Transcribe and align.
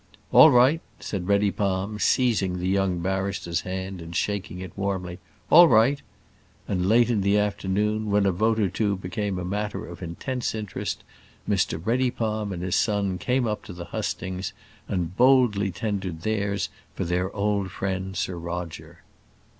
"All 0.31 0.49
right!" 0.49 0.81
said 0.99 1.27
Reddypalm, 1.27 1.99
seizing 1.99 2.57
the 2.57 2.67
young 2.67 3.01
barrister's 3.01 3.61
hand, 3.61 4.01
and 4.01 4.15
shaking 4.15 4.57
it 4.57 4.75
warmly; 4.75 5.19
"all 5.51 5.67
right!" 5.67 6.01
And 6.67 6.87
late 6.89 7.11
in 7.11 7.21
the 7.21 7.37
afternoon 7.37 8.09
when 8.09 8.25
a 8.25 8.31
vote 8.31 8.59
or 8.59 8.67
two 8.67 8.95
became 8.97 9.47
matter 9.47 9.85
of 9.85 10.01
intense 10.01 10.55
interest, 10.55 11.03
Mr 11.47 11.79
Reddypalm 11.79 12.51
and 12.51 12.63
his 12.63 12.75
son 12.77 13.19
came 13.19 13.45
up 13.45 13.63
to 13.65 13.73
the 13.73 13.85
hustings 13.93 14.53
and 14.87 15.15
boldly 15.15 15.69
tendered 15.69 16.21
theirs 16.23 16.69
for 16.95 17.05
their 17.05 17.31
old 17.35 17.69
friend, 17.69 18.17
Sir 18.17 18.37
Roger. 18.39 19.03